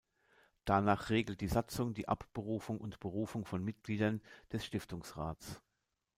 [0.65, 4.19] Danach regelt die Satzung die Abberufung und Berufung von Mitgliedern
[4.51, 5.61] des Stiftungsrats.